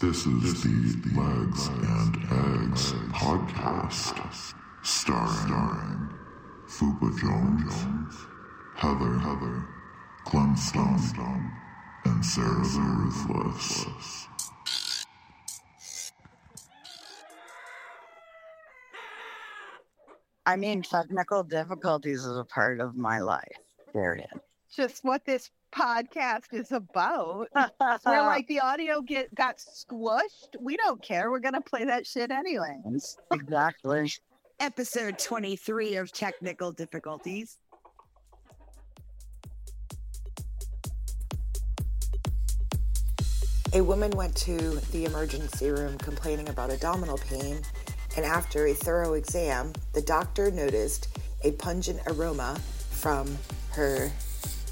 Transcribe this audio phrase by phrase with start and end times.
[0.00, 6.08] This is the Legs and Eggs podcast, starring
[6.66, 8.26] Fupa Jones,
[8.76, 9.66] Heather Heather,
[10.24, 11.52] Clem Stone,
[12.06, 14.26] and Sara the Ruthless.
[20.46, 23.44] I mean, technical difficulties is a part of my life.
[23.92, 24.30] Period.
[24.74, 27.48] just what this podcast is about.
[27.52, 30.56] Where like the audio get got squished.
[30.60, 31.30] We don't care.
[31.30, 32.80] We're gonna play that shit anyway.
[33.32, 34.12] exactly.
[34.58, 37.58] episode 23 of Technical Difficulties.
[43.72, 44.56] A woman went to
[44.90, 47.60] the emergency room complaining about abdominal pain,
[48.16, 52.58] and after a thorough exam, the doctor noticed a pungent aroma
[52.90, 53.38] from
[53.70, 54.10] her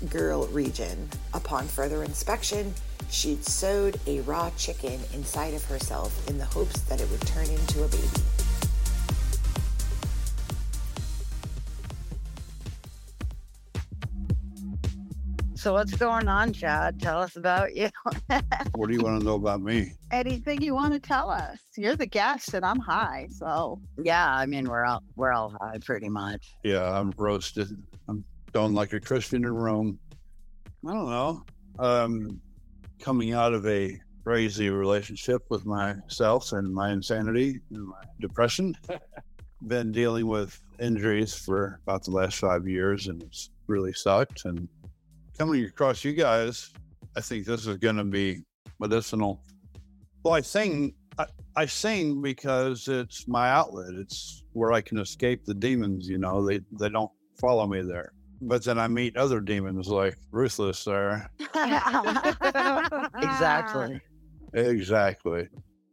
[0.06, 1.08] girl region.
[1.34, 2.74] Upon further inspection,
[3.10, 7.46] she'd sewed a raw chicken inside of herself in the hopes that it would turn
[7.46, 8.22] into a baby.
[15.58, 17.00] So what's going on, Chad?
[17.00, 17.90] Tell us about you.
[18.76, 19.92] What do you want to know about me?
[20.12, 21.58] Anything you want to tell us?
[21.76, 23.26] You're the guest, and I'm high.
[23.30, 26.54] So yeah, I mean we're all we're all high pretty much.
[26.62, 27.68] Yeah, I'm roasted.
[28.08, 29.98] I'm done like a Christian in Rome.
[30.86, 31.44] I don't know.
[31.78, 32.40] Um,
[32.98, 38.74] coming out of a crazy relationship with myself and my insanity and my depression.
[39.66, 44.44] Been dealing with injuries for about the last five years, and it's really sucked.
[44.44, 44.68] And
[45.36, 46.72] coming across you guys,
[47.16, 48.42] I think this is going to be
[48.78, 49.42] medicinal.
[50.22, 50.94] Well, I sing.
[51.18, 53.94] I, I sing because it's my outlet.
[53.94, 56.08] It's where I can escape the demons.
[56.08, 58.12] You know, they they don't follow me there.
[58.40, 61.30] But then I meet other demons like ruthless there.
[63.22, 64.00] Exactly.
[64.54, 65.48] Exactly.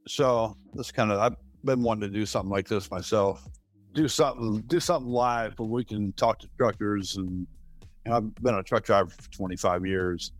[0.07, 3.47] So that's kind of I've been wanting to do something like this myself.
[3.93, 7.47] Do something, do something live where we can talk to truckers and,
[8.05, 10.31] and I've been a truck driver for 25 years.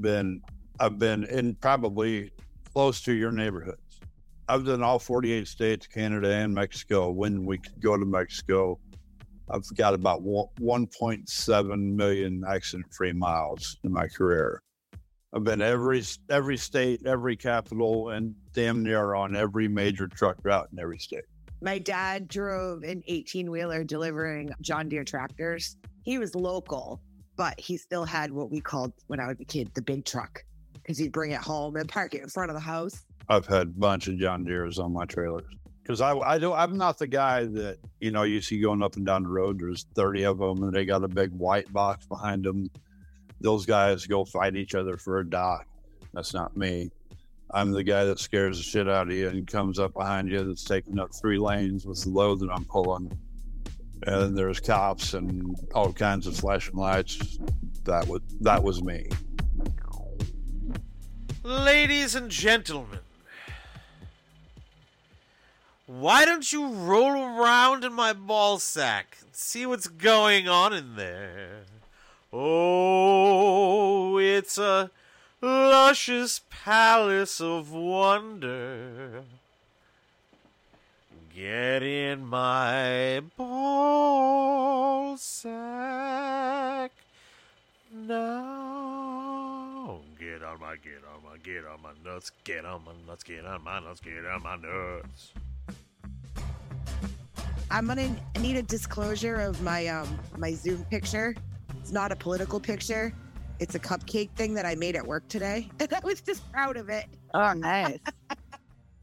[0.00, 0.42] Been
[0.78, 2.30] I've been in probably
[2.72, 4.00] close to your neighborhoods.
[4.48, 7.10] I've done all 48 states, Canada and Mexico.
[7.10, 8.78] When we could go to Mexico,
[9.48, 14.60] I've got about 1.7 million accident-free miles in my career.
[15.32, 20.68] I've been every every state, every capital, and damn near on every major truck route
[20.72, 21.24] in every state.
[21.60, 25.76] My dad drove an 18 wheeler delivering John Deere tractors.
[26.02, 27.00] He was local,
[27.36, 30.42] but he still had what we called when I was a kid the big truck
[30.74, 33.04] because he'd bring it home and park it in front of the house.
[33.28, 35.44] I've had a bunch of John Deere's on my trailers
[35.86, 38.96] because I I do I'm not the guy that you know you see going up
[38.96, 39.60] and down the road.
[39.60, 42.68] There's 30 of them and they got a big white box behind them.
[43.40, 45.66] Those guys go fight each other for a dock.
[46.12, 46.90] That's not me.
[47.52, 50.42] I'm the guy that scares the shit out of you and comes up behind you
[50.42, 53.16] that's taking up three lanes with the load that I'm pulling.
[54.06, 57.38] And there's cops and all kinds of flashing lights.
[57.84, 59.06] That was that was me.
[61.44, 62.98] Ladies and gentlemen,
[65.86, 70.96] why don't you roll around in my ball sack and see what's going on in
[70.96, 71.60] there?
[72.32, 74.90] Oh, it's a
[75.40, 79.22] luscious palace of wonder.
[81.32, 86.90] Get in my ball sack
[87.94, 88.90] now.
[90.18, 93.46] Get on my, get on my, get on my nuts, get on my nuts, get
[93.46, 95.32] on my nuts, get on my nuts.
[97.70, 101.34] I'm gonna need a disclosure of my um my Zoom picture.
[101.80, 103.12] It's not a political picture.
[103.58, 106.76] It's a cupcake thing that I made at work today, and I was just proud
[106.76, 107.06] of it.
[107.34, 107.98] Oh, nice.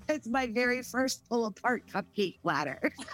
[0.09, 2.91] It's my very first pull apart cupcake ladder.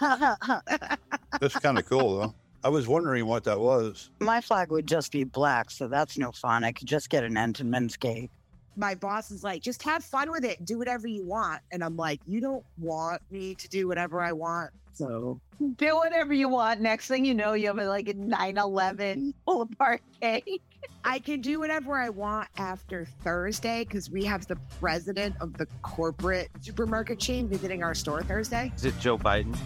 [1.40, 2.34] That's kind of cool though.
[2.64, 4.10] I was wondering what that was.
[4.18, 6.64] My flag would just be black, so that's no fun.
[6.64, 8.30] I could just get an Entenmann's cake.
[8.76, 11.62] my boss is like, just have fun with it, do whatever you want.
[11.70, 14.72] And I'm like, you don't want me to do whatever I want.
[14.92, 15.40] So
[15.76, 16.80] do whatever you want.
[16.80, 20.62] Next thing you know, you have a, like a 9/11 pull apart cake.
[21.04, 25.66] I can do whatever I want after Thursday because we have the president of the
[25.82, 28.72] corporate supermarket chain visiting our store Thursday.
[28.76, 29.56] Is it Joe Biden?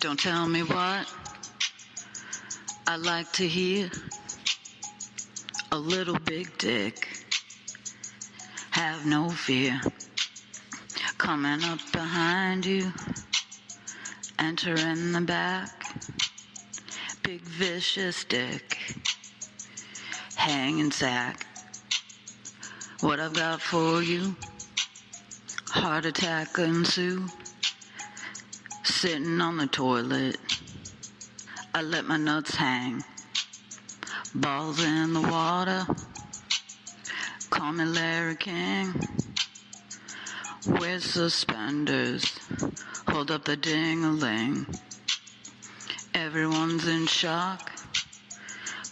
[0.00, 1.08] Don't tell me what
[2.88, 3.90] I like to hear.
[5.70, 7.21] A little big dick.
[8.72, 9.80] Have no fear.
[11.18, 12.92] Coming up behind you.
[14.38, 15.70] Enter in the back.
[17.22, 18.78] Big vicious dick.
[20.36, 21.46] hanging sack.
[23.00, 24.36] What I've got for you,
[25.68, 27.26] heart attack ensue.
[28.84, 30.36] Sitting on the toilet,
[31.74, 33.04] I let my nuts hang.
[34.34, 35.86] Balls in the water,
[37.62, 38.92] call me Larry King.
[40.66, 42.24] With suspenders,
[43.06, 44.66] hold up the ding-a-ling.
[46.12, 47.70] Everyone's in shock,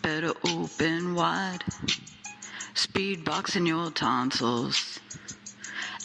[0.02, 1.64] better open wide.
[2.74, 5.00] Speed boxing your tonsils,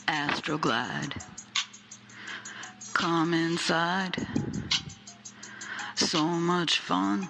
[0.08, 1.24] Astroglide.
[2.94, 4.26] Come inside,
[5.94, 7.28] so much fun.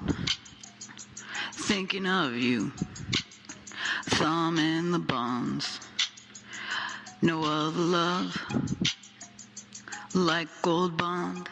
[1.51, 2.71] Thinking of you,
[4.15, 5.79] thumb in the buns.
[7.21, 8.37] No other love
[10.13, 11.49] like Gold Bond.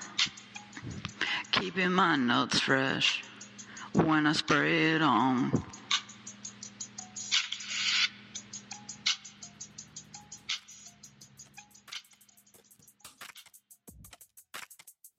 [1.51, 3.23] Keeping my nuts fresh
[3.93, 5.51] when I spray it on.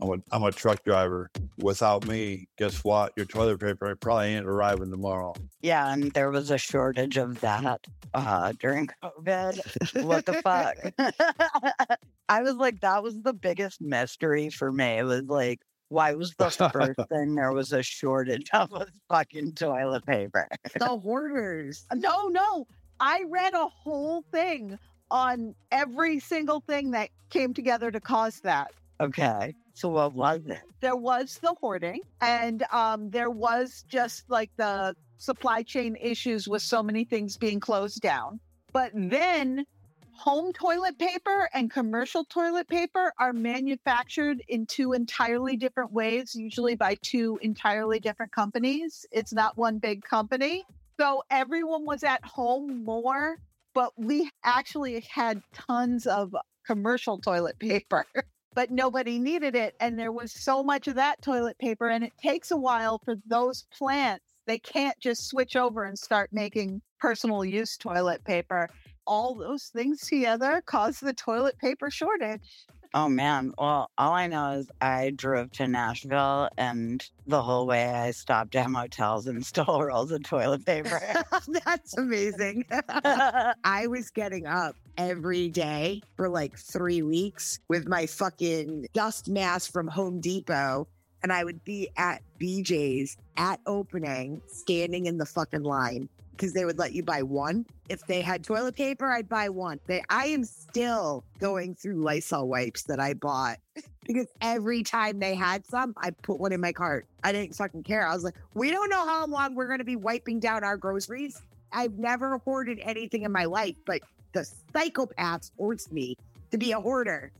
[0.00, 1.30] I'm a, I'm a truck driver.
[1.58, 3.12] Without me, guess what?
[3.16, 5.34] Your toilet paper probably ain't arriving tomorrow.
[5.62, 10.04] Yeah, and there was a shortage of that uh, during COVID.
[10.04, 10.76] what the fuck?
[12.28, 14.98] I was like, that was the biggest mystery for me.
[14.98, 19.52] It was like, why was the first thing there was a shortage of was fucking
[19.52, 20.48] toilet paper?
[20.76, 21.84] The hoarders.
[21.94, 22.66] No, no.
[23.00, 24.78] I read a whole thing
[25.10, 28.72] on every single thing that came together to cause that.
[29.00, 30.60] Okay, so what was it?
[30.80, 36.62] There was the hoarding, and um, there was just like the supply chain issues with
[36.62, 38.38] so many things being closed down.
[38.72, 39.64] But then
[40.12, 46.76] home toilet paper and commercial toilet paper are manufactured in two entirely different ways, usually
[46.76, 49.04] by two entirely different companies.
[49.10, 50.64] It's not one big company.
[51.00, 53.38] So everyone was at home more,
[53.74, 58.06] but we actually had tons of commercial toilet paper.
[58.54, 59.74] But nobody needed it.
[59.80, 61.88] And there was so much of that toilet paper.
[61.88, 64.24] And it takes a while for those plants.
[64.46, 68.68] They can't just switch over and start making personal use toilet paper
[69.06, 72.66] all those things together caused the toilet paper shortage.
[72.96, 73.52] Oh man.
[73.58, 78.54] Well, all I know is I drove to Nashville and the whole way I stopped
[78.54, 81.02] at motels and stole rolls of toilet paper.
[81.64, 82.66] That's amazing.
[82.88, 89.72] I was getting up every day for like three weeks with my fucking dust mask
[89.72, 90.86] from Home Depot.
[91.24, 96.64] And I would be at BJ's at opening, standing in the fucking line because they
[96.64, 97.66] would let you buy one.
[97.88, 99.80] If they had toilet paper, I'd buy one.
[99.86, 103.58] They, I am still going through Lysol wipes that I bought
[104.06, 107.06] because every time they had some, I put one in my cart.
[107.22, 108.06] I didn't fucking care.
[108.06, 110.76] I was like, we don't know how long we're going to be wiping down our
[110.76, 111.40] groceries.
[111.72, 114.00] I've never hoarded anything in my life, but
[114.32, 116.16] the psychopaths forced me
[116.50, 117.32] to be a hoarder.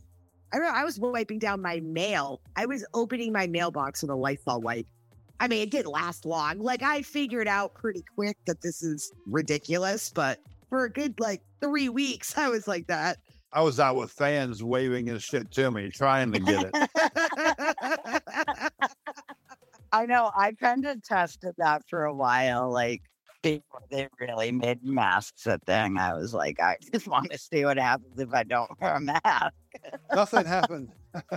[0.52, 2.40] I remember I was wiping down my mail.
[2.55, 4.87] I was opening my mailbox with a Lysol wipe.
[5.40, 6.58] I mean, it didn't last long.
[6.58, 11.42] Like I figured out pretty quick that this is ridiculous, but for a good like
[11.60, 13.19] three weeks, I was like that.
[13.52, 16.88] I was out with fans waving his shit to me, trying to get it.
[19.92, 20.32] I know.
[20.36, 23.02] I kind of tested that for a while, like
[23.42, 25.99] before they really made masks a thing.
[25.99, 29.00] I was like, I just want to see what happens if I don't wear a
[29.00, 29.54] mask.
[30.12, 30.88] Nothing happened.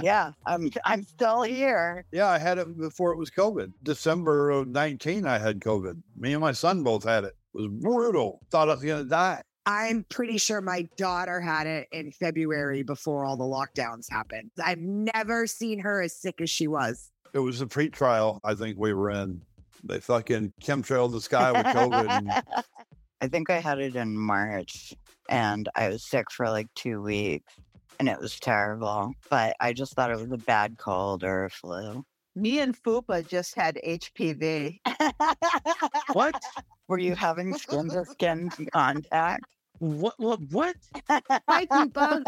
[0.02, 2.06] Yeah, I'm I'm still here.
[2.12, 3.72] Yeah, I had it before it was COVID.
[3.84, 6.02] December of 19, I had COVID.
[6.16, 7.36] Me and my son both had it.
[7.56, 8.42] It was brutal.
[8.52, 9.42] Thought I was going to die.
[9.66, 14.50] I'm pretty sure my daughter had it in February before all the lockdowns happened.
[14.64, 17.12] I've never seen her as sick as she was.
[17.34, 19.42] It was a pre-trial I think we were in.
[19.84, 22.10] They fucking chemtrailed the sky with COVID.
[22.10, 22.32] and
[23.22, 24.94] I think I had it in March
[25.30, 27.54] and I was sick for like two weeks
[28.00, 29.14] and it was terrible.
[29.30, 32.04] But I just thought it was a bad cold or a flu.
[32.36, 34.80] Me and Fupa just had HPV.
[36.14, 36.42] What?
[36.88, 39.46] Were you having skin to skin contact?
[39.80, 40.14] What?
[40.18, 40.40] What?
[40.52, 40.76] What?
[41.10, 42.24] Hi, Fupa.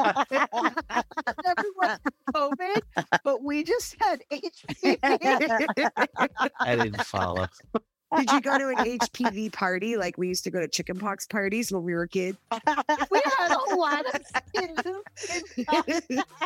[1.46, 2.00] Everyone
[2.36, 2.82] COVID,
[3.24, 5.00] but we just had HPV.
[6.60, 7.48] I didn't follow.
[8.18, 11.72] Did you go to an HPV party like we used to go to chickenpox parties
[11.72, 12.38] when we were kids?
[12.52, 16.40] we had a lot of skin to skin contact.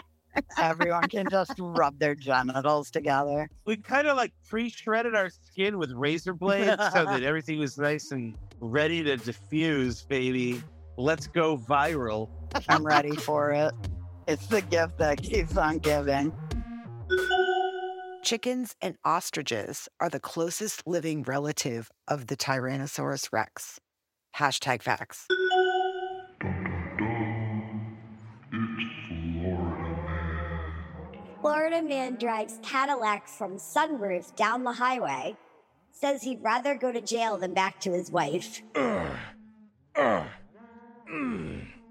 [0.57, 3.49] Everyone can just rub their genitals together.
[3.65, 8.11] We kind of like pre-shredded our skin with razor blades so that everything was nice
[8.11, 10.63] and ready to diffuse, baby.
[10.97, 12.29] Let's go viral.
[12.67, 13.73] I'm ready for it.
[14.27, 16.33] It's the gift that keeps on giving.
[18.23, 23.81] Chickens and ostriches are the closest living relative of the Tyrannosaurus rex.
[24.37, 25.27] Hashtag facts.
[31.41, 35.35] Florida man drives Cadillac from sunroof down the highway.
[35.91, 38.61] Says he'd rather go to jail than back to his wife.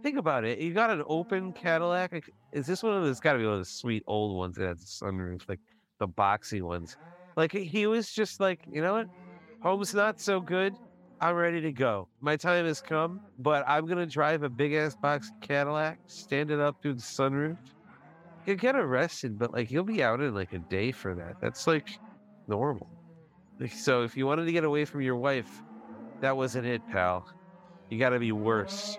[0.02, 0.60] Think about it.
[0.60, 2.30] You got an open Cadillac.
[2.52, 3.20] Is this one of those?
[3.20, 5.60] Got to be one of the sweet old ones that has a sunroof, like
[6.02, 6.96] the boxy ones.
[7.36, 9.06] Like he was just like, you know what?
[9.62, 10.74] Home's not so good.
[11.20, 12.08] I'm ready to go.
[12.20, 16.58] My time has come, but I'm gonna drive a big ass box Cadillac, stand it
[16.58, 17.56] up through the sunroof.
[18.44, 21.36] You'll get arrested, but like you'll be out in like a day for that.
[21.40, 22.00] That's like
[22.48, 22.88] normal.
[23.72, 25.62] So if you wanted to get away from your wife,
[26.20, 27.28] that wasn't it, pal.
[27.90, 28.98] You got to be worse.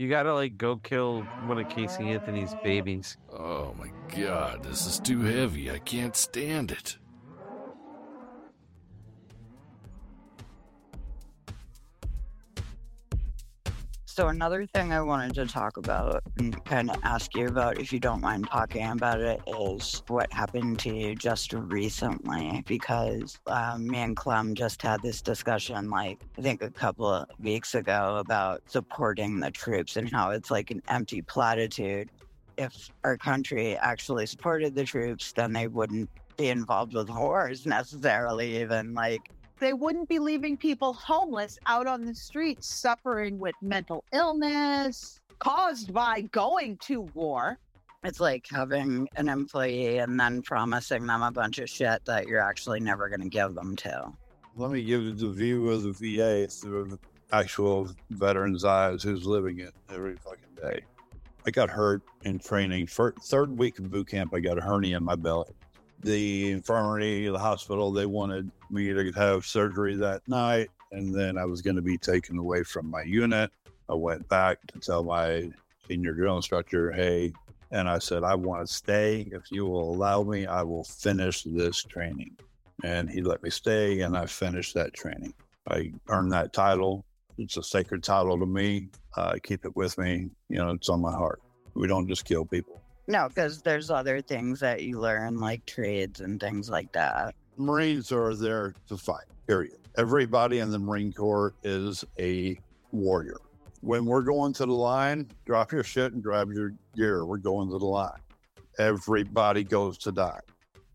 [0.00, 3.18] You got to like go kill one of Casey Anthony's babies.
[3.30, 5.70] Oh my god, this is too heavy.
[5.70, 6.96] I can't stand it.
[14.20, 17.90] So another thing I wanted to talk about and kind of ask you about, if
[17.90, 22.62] you don't mind talking about it, is what happened to you just recently.
[22.66, 27.28] Because um, me and Clem just had this discussion, like I think a couple of
[27.42, 32.10] weeks ago, about supporting the troops and how it's like an empty platitude.
[32.58, 38.60] If our country actually supported the troops, then they wouldn't be involved with wars necessarily.
[38.60, 44.04] Even like They wouldn't be leaving people homeless out on the streets suffering with mental
[44.10, 47.58] illness caused by going to war.
[48.02, 52.40] It's like having an employee and then promising them a bunch of shit that you're
[52.40, 54.10] actually never going to give them to.
[54.56, 56.98] Let me give you the view of the VA through the
[57.30, 60.80] actual veteran's eyes who's living it every fucking day.
[61.46, 62.86] I got hurt in training.
[62.86, 65.52] For third week of boot camp, I got a hernia in my belly.
[66.02, 71.44] The infirmary, the hospital, they wanted me to have surgery that night, and then I
[71.44, 73.50] was going to be taken away from my unit.
[73.88, 75.50] I went back to tell my
[75.86, 77.32] senior drill instructor, hey,
[77.70, 79.28] and I said, I want to stay.
[79.30, 82.36] If you will allow me, I will finish this training.
[82.82, 85.34] And he let me stay, and I finished that training.
[85.68, 87.04] I earned that title.
[87.36, 88.88] It's a sacred title to me.
[89.16, 90.30] I keep it with me.
[90.48, 91.42] You know, it's on my heart.
[91.74, 92.79] We don't just kill people.
[93.10, 97.34] No, because there's other things that you learn, like trades and things like that.
[97.56, 99.78] Marines are there to fight, period.
[99.98, 102.56] Everybody in the Marine Corps is a
[102.92, 103.38] warrior.
[103.80, 107.26] When we're going to the line, drop your shit and grab your gear.
[107.26, 108.20] We're going to the line.
[108.78, 110.38] Everybody goes to die.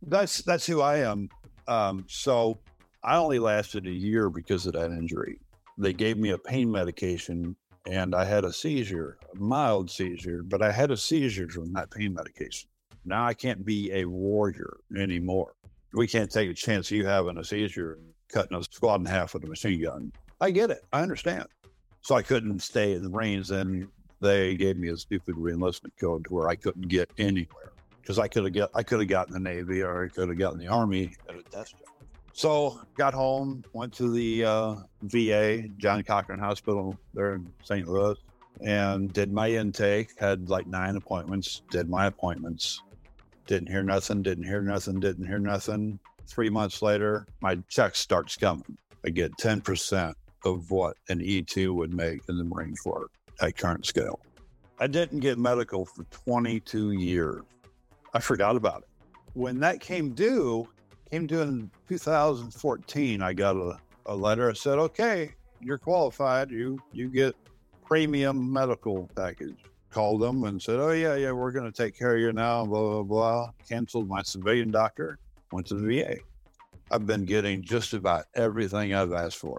[0.02, 1.28] That's that's who I am.
[1.68, 2.60] Um, so
[3.04, 5.42] I only lasted a year because of that injury.
[5.78, 10.72] They gave me a pain medication and I had a seizure, mild seizure, but I
[10.72, 12.70] had a seizure from that pain medication.
[13.06, 15.54] Now I can't be a warrior anymore.
[15.94, 19.06] We can't take a chance of you having a seizure and cutting a squad in
[19.06, 20.12] half with a machine gun.
[20.42, 20.84] I get it.
[20.92, 21.46] I understand.
[22.02, 23.88] So I couldn't stay in the Marines, and
[24.22, 28.28] they gave me a stupid reenlistment code to where I couldn't get anywhere because I
[28.28, 30.68] could have get I could have gotten the Navy or I could have gotten the
[30.68, 31.96] Army at a desk job.
[32.34, 37.88] So got home, went to the uh, VA, John Cochran Hospital there in St.
[37.88, 38.18] Louis,
[38.62, 40.20] and did my intake.
[40.20, 41.62] Had like nine appointments.
[41.70, 42.82] Did my appointments.
[43.48, 44.22] Didn't hear nothing.
[44.22, 45.00] Didn't hear nothing.
[45.00, 46.00] Didn't hear nothing.
[46.28, 48.78] Three months later, my check starts coming.
[49.06, 53.10] I get ten percent of what an E two would make in the Marine Corps
[53.42, 54.20] at current scale.
[54.80, 57.44] I didn't get medical for 22 years.
[58.14, 58.90] I forgot about it.
[59.34, 60.68] When that came due,
[61.10, 66.52] came due in 2014, I got a, a letter I said, okay, you're qualified.
[66.52, 67.36] You you get
[67.86, 69.58] premium medical package.
[69.92, 72.66] Called them and said, oh, yeah, yeah, we're going to take care of you now,
[72.66, 73.50] blah, blah, blah.
[73.70, 75.20] Canceled my civilian doctor,
[75.54, 76.18] went to the VA.
[76.92, 79.58] I've been getting just about everything I've asked for.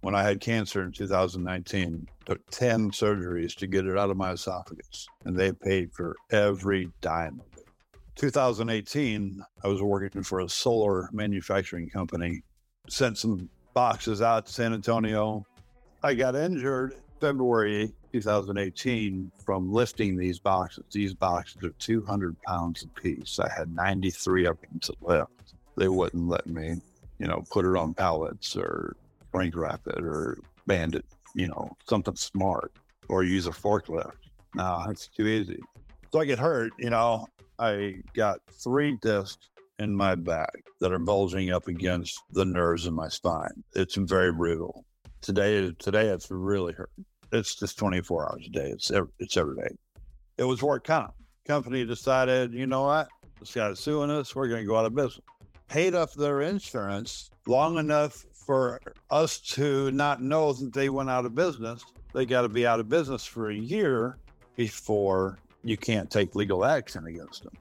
[0.00, 4.32] When I had cancer in 2019, took 10 surgeries to get it out of my
[4.32, 7.68] esophagus, and they paid for every dime of it.
[8.16, 12.42] 2018, I was working for a solar manufacturing company,
[12.88, 15.46] sent some boxes out to San Antonio.
[16.02, 20.84] I got injured February 2018 from lifting these boxes.
[20.90, 23.38] These boxes are 200 pounds apiece.
[23.38, 25.54] I had 93 of them to lift.
[25.76, 26.76] They wouldn't let me,
[27.18, 28.96] you know, put it on pallets or
[29.32, 32.72] shrink wrap it or band it, you know, something smart
[33.08, 34.12] or use a forklift.
[34.54, 35.60] No, it's too easy.
[36.12, 37.26] So I get hurt, you know,
[37.58, 39.48] I got three discs
[39.78, 43.62] in my back that are bulging up against the nerves in my spine.
[43.74, 44.84] It's very brutal.
[45.20, 46.90] Today, today it's really hurt.
[47.32, 48.70] It's just 24 hours a day.
[48.70, 49.76] It's every, it's every day.
[50.38, 51.12] It was work comp.
[51.46, 53.08] Company decided, you know what?
[53.38, 54.34] This guy's suing us.
[54.34, 55.20] We're going to go out of business.
[55.68, 61.26] paid up their insurance long enough for us to not know that they went out
[61.26, 61.84] of business.
[62.14, 64.16] They got to be out of business for a year
[64.56, 67.52] before you can't take legal action against them.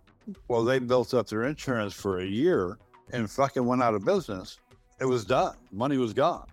[0.47, 2.77] Well, they built up their insurance for a year
[3.11, 4.59] and fucking went out of business.
[4.99, 5.55] It was done.
[5.71, 6.47] Money was gone.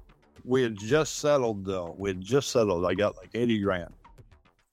[0.45, 1.95] We had just settled though.
[1.99, 2.85] We had just settled.
[2.85, 3.93] I got like 80 grand.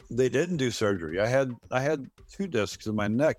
[0.10, 1.20] They didn't do surgery.
[1.20, 3.38] I had I had two discs in my neck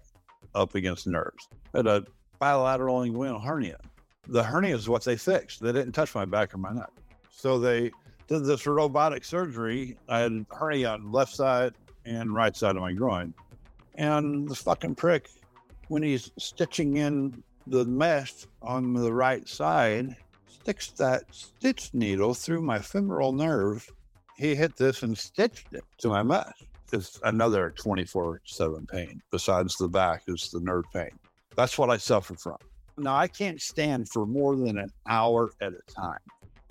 [0.55, 1.49] up against nerves.
[1.75, 2.05] I had a
[2.39, 3.79] bilateral inguinal hernia.
[4.27, 5.61] The hernia is what they fixed.
[5.61, 6.91] They didn't touch my back or my neck.
[7.31, 7.93] So they
[8.27, 9.99] did this robotic surgery.
[10.09, 13.35] I had hernia on left side and right side of my groin.
[13.97, 15.29] And the fucking prick,
[15.89, 20.17] when he's stitching in the mesh on the right side,
[20.65, 23.87] sticks that stitch needle through my femoral nerve.
[24.39, 26.65] He hit this and stitched it to my mesh.
[26.91, 29.21] It's another 24 7 pain.
[29.31, 31.11] Besides the back, is the nerve pain.
[31.55, 32.57] That's what I suffer from.
[32.97, 36.19] Now, I can't stand for more than an hour at a time.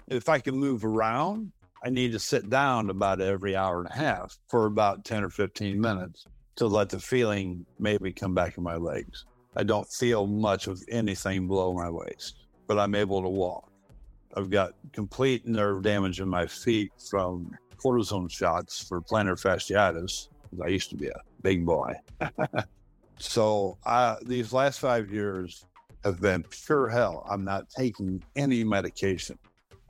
[0.07, 1.51] If I can move around,
[1.85, 5.29] I need to sit down about every hour and a half for about 10 or
[5.29, 9.25] 15 minutes to let the feeling maybe come back in my legs.
[9.55, 13.69] I don't feel much of anything below my waist, but I'm able to walk.
[14.35, 20.29] I've got complete nerve damage in my feet from cortisone shots for plantar fasciitis.
[20.63, 21.93] I used to be a big boy.
[23.17, 25.65] so uh, these last five years
[26.03, 27.25] have been pure hell.
[27.29, 29.37] I'm not taking any medication.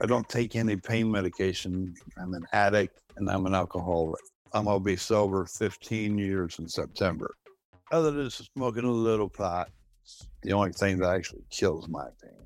[0.00, 1.94] I don't take any pain medication.
[2.18, 4.20] I'm an addict and I'm an alcoholic.
[4.52, 7.34] I'm going to be sober 15 years in September.
[7.92, 9.70] Other than smoking a little pot,
[10.42, 12.44] the only thing that actually kills my pain.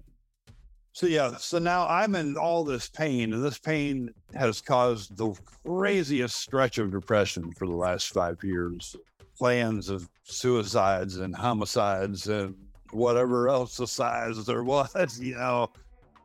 [0.99, 5.33] So, yeah, so now I'm in all this pain, and this pain has caused the
[5.65, 8.97] craziest stretch of depression for the last five years.
[9.39, 12.57] Plans of suicides and homicides and
[12.91, 15.71] whatever else the size there was, you know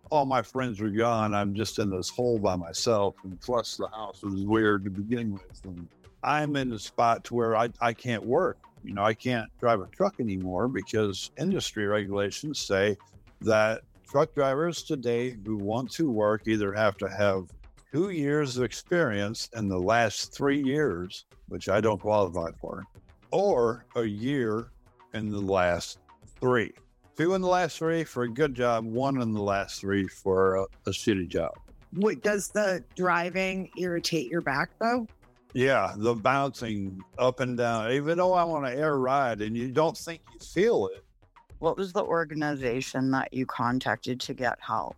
[0.10, 1.36] all my friends were gone.
[1.36, 3.14] I'm just in this hole by myself.
[3.24, 5.62] And plus, the house was weird to begin with.
[5.66, 5.88] And
[6.24, 8.58] I'm in a spot to where I, I can't work.
[8.84, 12.98] You know, I can't drive a truck anymore because industry regulations say
[13.42, 17.48] that truck drivers today who want to work either have to have
[17.92, 22.84] two years of experience in the last three years, which I don't qualify for,
[23.32, 24.68] or a year
[25.16, 25.98] in the last
[26.40, 26.74] three.
[27.18, 30.58] Two in the last three for a good job, one in the last three for
[30.58, 31.54] a, a shitty job.
[31.94, 35.08] Wait, does the driving irritate your back though?
[35.56, 39.72] Yeah, the bouncing up and down, even though I want an air ride and you
[39.72, 41.03] don't think you feel it.
[41.64, 44.98] What was the organization that you contacted to get help?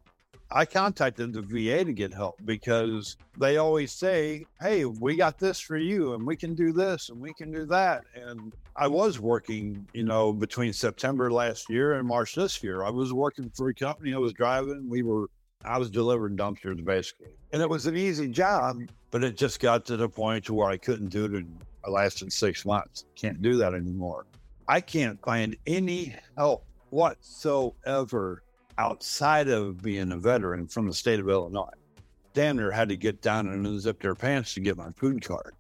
[0.50, 5.60] I contacted the VA to get help because they always say, Hey, we got this
[5.60, 8.06] for you, and we can do this and we can do that.
[8.16, 12.84] And I was working, you know, between September last year and March this year.
[12.84, 14.90] I was working for a company I was driving.
[14.90, 15.28] We were,
[15.64, 17.30] I was delivering dumpsters basically.
[17.54, 18.78] And it was an easy job,
[19.12, 21.46] but it just got to the point to where I couldn't do it.
[21.86, 23.06] I lasted six months.
[23.16, 24.26] Can't do that anymore.
[24.68, 28.42] I can't find any help whatsoever
[28.78, 31.70] outside of being a veteran from the state of Illinois.
[32.34, 35.54] Damn near had to get down and unzip their pants to get my food card.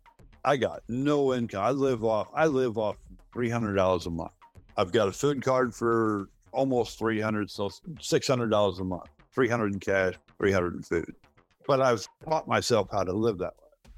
[0.43, 1.63] I got no income.
[1.63, 2.97] I live off I live off
[3.31, 4.31] three hundred dollars a month.
[4.75, 7.69] I've got a food card for almost three hundred, so
[8.01, 9.07] six hundred dollars a month.
[9.33, 11.15] Three hundred in cash, three hundred in food.
[11.67, 13.91] But I've taught myself how to live that way.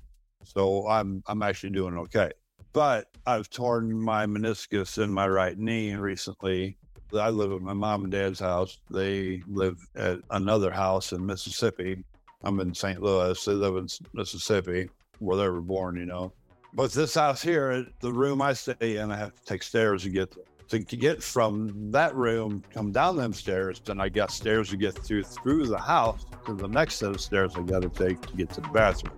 [0.43, 2.31] So I'm I'm actually doing okay.
[2.77, 6.77] But I've torn my meniscus in my right knee recently
[7.11, 8.77] I live at my mom and dad's house.
[8.91, 12.03] They live at another house in Mississippi.
[12.43, 13.01] I'm in St.
[13.01, 13.43] Louis.
[13.43, 16.33] They live in Mississippi where they were born, you know.
[16.71, 20.09] But this house here, the room I stay in, I have to take stairs to
[20.09, 20.35] get
[20.69, 24.93] to get from that room, come down them stairs, then I got stairs to get
[24.93, 28.37] through through the house to the next set of stairs I got to take to
[28.37, 29.17] get to the bathroom.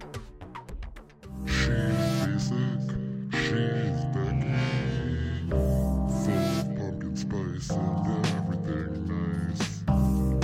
[3.50, 4.54] She's basic,
[4.94, 5.50] she's Becky.
[5.50, 9.80] Full of pumpkin spice and everything nice.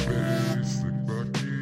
[0.08, 1.54] Basic Becky.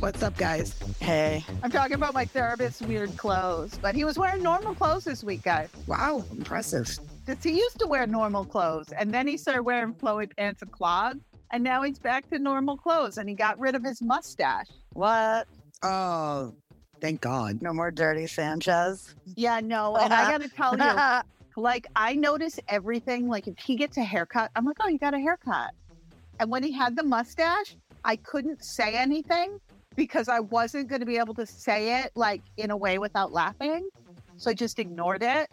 [0.00, 0.78] What's up, guys?
[1.00, 5.24] Hey, I'm talking about my therapist's weird clothes, but he was wearing normal clothes this
[5.24, 5.70] week, guys.
[5.86, 6.98] Wow, impressive.
[7.24, 10.70] Because he used to wear normal clothes, and then he started wearing flowy pants and
[10.70, 14.68] clogs, and now he's back to normal clothes, and he got rid of his mustache.
[14.92, 15.46] what?
[15.82, 16.54] Oh,
[17.00, 17.60] thank God.
[17.60, 19.14] No more dirty Sanchez?
[19.36, 21.22] Yeah, no, and I got to tell you,
[21.62, 23.28] like I notice everything.
[23.28, 25.72] Like if he gets a haircut, I'm like, oh, you got a haircut.
[26.40, 29.58] And when he had the mustache, I couldn't say anything
[29.96, 33.32] because I wasn't going to be able to say it like in a way without
[33.32, 33.88] laughing.
[34.36, 35.48] So I just ignored it.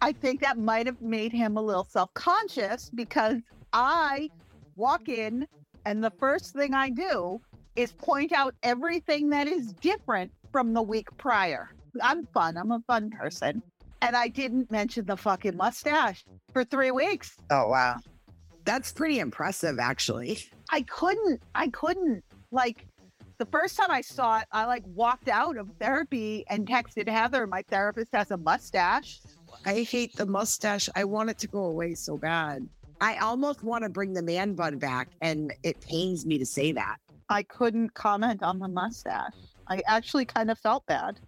[0.00, 3.36] I think that might have made him a little self conscious because
[3.72, 4.30] I
[4.76, 5.46] walk in
[5.84, 7.40] and the first thing I do
[7.76, 11.70] is point out everything that is different from the week prior.
[12.00, 12.56] I'm fun.
[12.56, 13.62] I'm a fun person.
[14.00, 17.36] And I didn't mention the fucking mustache for three weeks.
[17.50, 17.96] Oh wow.
[18.64, 20.38] That's pretty impressive, actually.
[20.70, 21.42] I couldn't.
[21.54, 22.22] I couldn't.
[22.50, 22.86] Like
[23.38, 27.46] the first time I saw it, I like walked out of therapy and texted Heather,
[27.46, 29.20] my therapist has a mustache.
[29.64, 30.88] I hate the mustache.
[30.94, 32.68] I want it to go away so bad.
[33.02, 36.70] I almost want to bring the man bun back, and it pains me to say
[36.70, 36.98] that.
[37.28, 39.34] I couldn't comment on the mustache.
[39.66, 41.18] I actually kind of felt bad.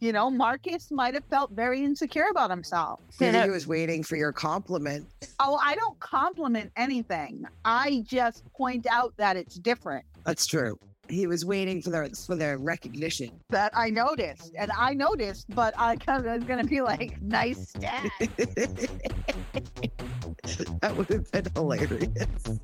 [0.00, 2.98] You know, Marcus might have felt very insecure about himself.
[3.20, 5.06] Maybe he was waiting for your compliment.
[5.38, 7.44] Oh, I don't compliment anything.
[7.64, 10.04] I just point out that it's different.
[10.24, 10.80] That's true.
[11.10, 13.32] He was waiting for their for the recognition.
[13.50, 17.70] That I noticed, and I noticed, but I kind of was gonna be like, "Nice
[17.70, 18.08] stat."
[20.80, 22.60] that would have been hilarious.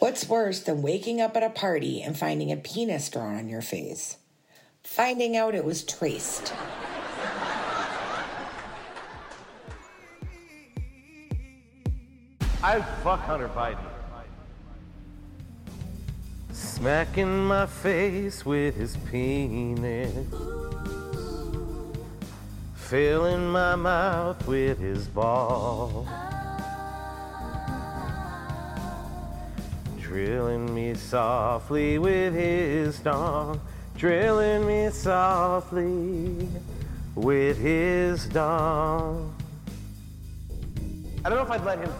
[0.00, 3.62] What's worse than waking up at a party and finding a penis drawn on your
[3.62, 4.16] face?
[4.82, 6.52] Finding out it was traced.
[12.60, 13.78] I'd fuck Hunter Biden.
[16.50, 20.12] Smacking my face with his penis.
[22.74, 26.08] Filling my mouth with his ball.
[30.00, 33.60] Drilling me softly with his dong.
[33.96, 36.48] Drilling me softly
[37.14, 39.32] with his dong.
[41.24, 41.92] I don't know if I'd let him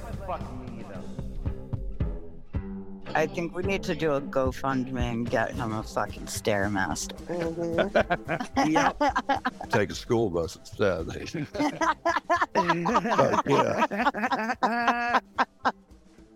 [3.18, 7.18] I think we need to do a GoFundMe and get him a fucking stairmaster.
[7.26, 7.88] Mm-hmm.
[9.70, 11.08] Take a school bus instead.
[12.54, 15.18] But, yeah.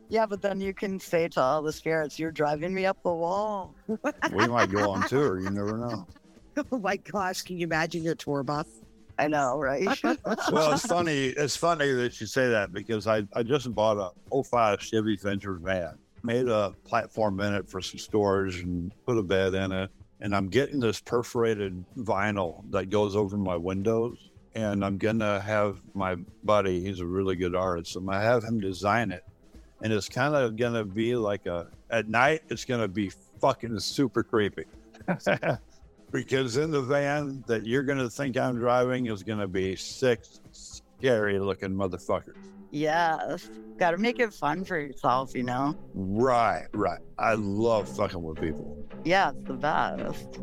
[0.09, 3.13] Yeah, but then you can say to all the spirits, "You're driving me up the
[3.13, 5.39] wall." We might go on tour.
[5.39, 6.09] You never know.
[6.73, 8.67] Oh my gosh, can you imagine your tour bus?
[9.19, 9.87] I know, right?
[10.03, 11.27] Well, it's funny.
[11.27, 15.55] It's funny that you say that because I, I just bought a 05 Chevy Venture
[15.55, 19.91] van, made a platform in it for some storage and put a bed in it.
[20.21, 24.31] And I'm getting this perforated vinyl that goes over my windows.
[24.55, 28.25] And I'm going to have my buddy, he's a really good artist, I'm going to
[28.25, 29.25] have him design it.
[29.83, 33.11] And it's kind of going to be like a, at night, it's going to be
[33.41, 34.65] fucking super creepy.
[36.13, 39.75] because in the van that you're going to think I'm driving is going to be
[39.75, 42.37] six scary looking motherfuckers.
[42.73, 45.77] Yes, got to make it fun for yourself, you know.
[45.95, 47.01] Right, right.
[47.19, 48.77] I love fucking with people.
[49.05, 50.41] Yeah, it's the best.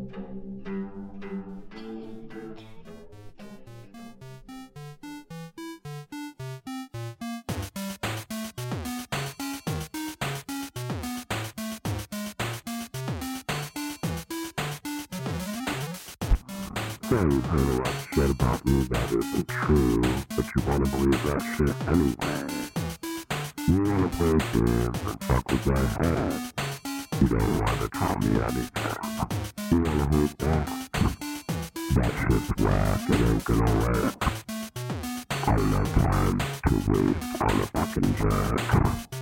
[17.10, 19.89] So you've heard a lot of shit about me that isn't true,
[20.40, 22.40] but you wanna believe that shit anyway.
[23.68, 26.32] You wanna play games and fuck with my head.
[27.20, 28.96] You don't wanna tell me anything.
[29.70, 30.66] You wanna hate that.
[31.94, 34.14] That shit's whack, it ain't gonna work.
[35.46, 39.19] I don't have time to waste on a fucking jerk.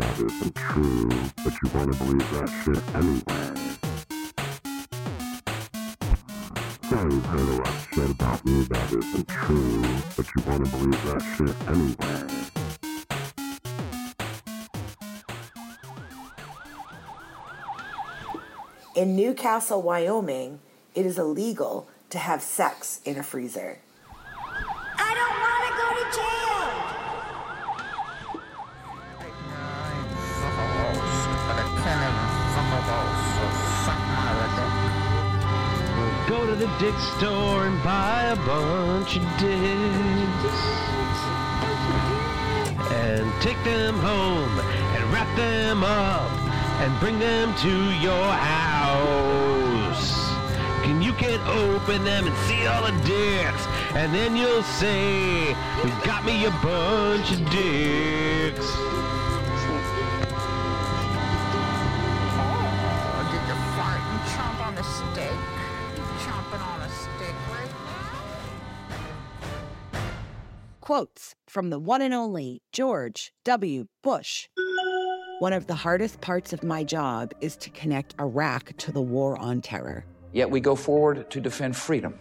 [0.00, 1.08] That isn't true,
[1.44, 3.52] but you wanna believe that shit anyway.
[6.88, 9.82] So you've heard a lot of shit about me that isn't true,
[10.16, 12.26] but you wanna believe that shit anyway.
[18.96, 20.60] In Newcastle, Wyoming,
[20.94, 23.78] it is illegal to have sex in a freezer.
[36.60, 40.60] The dick store and buy a bunch of dicks.
[42.92, 44.58] And take them home
[44.94, 46.30] and wrap them up
[46.82, 50.12] and bring them to your house.
[50.84, 53.64] And you can open them, and see all the dicks.
[53.94, 58.68] And then you'll say, You got me a bunch of dicks.
[70.90, 73.86] Quotes from the one and only George W.
[74.02, 74.48] Bush.
[75.38, 79.36] One of the hardest parts of my job is to connect Iraq to the war
[79.36, 80.04] on terror.
[80.32, 82.18] Yet we go forward to defend freedom.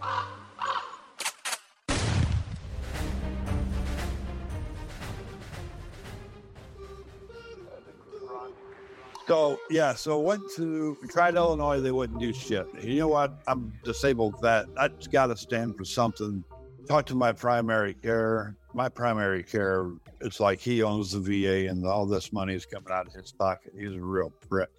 [9.27, 11.81] So yeah, so went to tried Illinois.
[11.81, 12.67] They wouldn't do shit.
[12.83, 13.41] You know what?
[13.47, 16.43] I'm disabled That I just got to stand for something.
[16.87, 18.55] Talked to my primary care.
[18.73, 19.91] My primary care.
[20.21, 23.31] It's like he owns the VA, and all this money is coming out of his
[23.31, 23.73] pocket.
[23.77, 24.69] He's a real prick.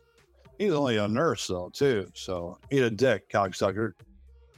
[0.58, 2.10] He's only a nurse though, too.
[2.14, 3.94] So eat a dick, cocksucker.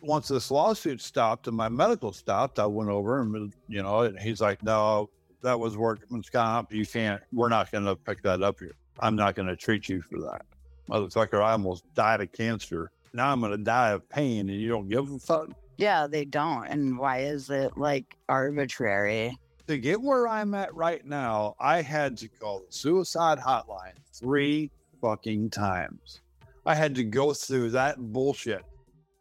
[0.02, 4.18] Once this lawsuit stopped and my medical stopped, I went over and you know, and
[4.18, 5.08] he's like, "No,
[5.42, 6.72] that was workman's comp.
[6.72, 7.22] You can't.
[7.32, 10.20] We're not going to pick that up here." I'm not going to treat you for
[10.20, 10.44] that.
[10.88, 12.90] Motherfucker, I almost died of cancer.
[13.12, 15.50] Now I'm going to die of pain and you don't give a fuck?
[15.76, 16.66] Yeah, they don't.
[16.66, 19.36] And why is it like arbitrary?
[19.68, 24.70] To get where I'm at right now, I had to call the suicide hotline three
[25.00, 26.20] fucking times.
[26.66, 28.62] I had to go through that bullshit.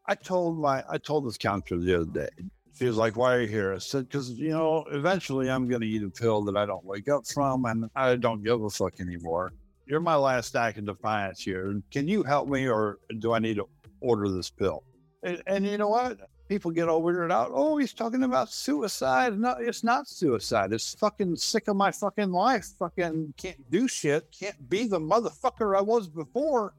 [0.07, 2.29] I told my, I told this counselor the other day.
[2.77, 5.81] She was like, "Why are you here?" I said, "Because you know, eventually I'm going
[5.81, 8.69] to eat a pill that I don't wake up from, and I don't give a
[8.69, 9.51] fuck anymore.
[9.85, 11.79] You're my last act of defiance here.
[11.91, 13.67] Can you help me, or do I need to
[13.99, 14.83] order this pill?"
[15.23, 16.17] And, and you know what?
[16.51, 17.49] People get over it out.
[17.53, 19.39] Oh, he's talking about suicide.
[19.39, 20.73] No, it's not suicide.
[20.73, 22.65] It's fucking sick of my fucking life.
[22.77, 24.27] Fucking can't do shit.
[24.37, 26.73] Can't be the motherfucker I was before.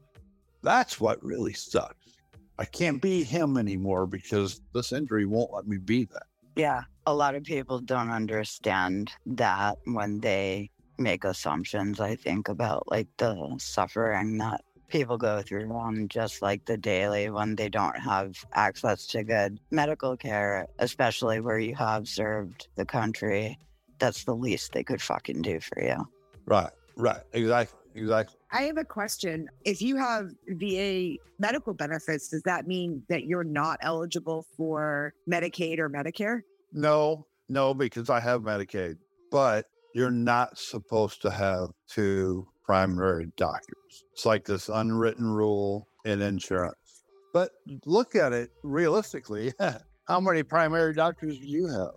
[0.61, 2.19] That's what really sucks.
[2.59, 6.27] I can't be him anymore because this injury won't let me be that.
[6.55, 12.91] Yeah, a lot of people don't understand that when they make assumptions, I think, about
[12.91, 17.97] like the suffering that people go through on just like the daily when they don't
[17.99, 23.57] have access to good medical care, especially where you have served the country.
[23.99, 26.07] That's the least they could fucking do for you.
[26.45, 28.37] Right, right, exactly, exactly.
[28.51, 29.49] I have a question.
[29.65, 35.79] If you have VA medical benefits, does that mean that you're not eligible for Medicaid
[35.79, 36.41] or Medicare?
[36.71, 38.97] No, no, because I have Medicaid,
[39.31, 44.05] but you're not supposed to have two primary doctors.
[44.13, 47.03] It's like this unwritten rule in insurance.
[47.33, 47.51] But
[47.85, 49.53] look at it realistically.
[50.07, 51.91] How many primary doctors do you have?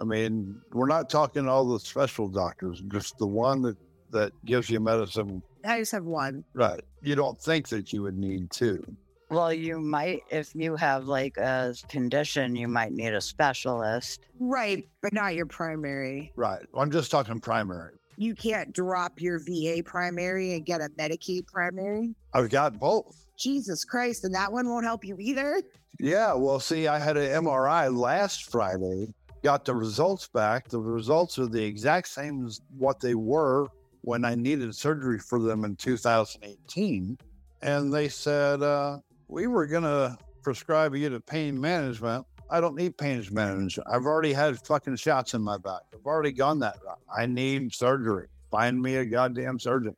[0.00, 3.76] I mean, we're not talking all the special doctors, just the one that,
[4.10, 5.42] that gives you medicine.
[5.64, 6.44] I just have one.
[6.54, 6.80] Right.
[7.02, 8.82] You don't think that you would need two.
[9.30, 14.26] Well, you might, if you have like a condition, you might need a specialist.
[14.40, 16.32] Right, but not your primary.
[16.34, 16.66] Right.
[16.74, 17.94] I'm just talking primary.
[18.20, 22.14] You can't drop your VA primary and get a Medicaid primary.
[22.34, 23.24] I've got both.
[23.38, 25.62] Jesus Christ, and that one won't help you either.
[25.98, 26.34] Yeah.
[26.34, 29.06] Well, see, I had an MRI last Friday,
[29.42, 30.68] got the results back.
[30.68, 33.68] The results are the exact same as what they were
[34.02, 37.16] when I needed surgery for them in 2018.
[37.62, 42.26] And they said, uh, we were going to prescribe you to pain management.
[42.50, 43.86] I don't need pain management.
[43.88, 45.82] I've already had fucking shots in my back.
[45.94, 46.98] I've already gone that route.
[47.16, 48.26] I need surgery.
[48.50, 49.94] Find me a goddamn surgeon.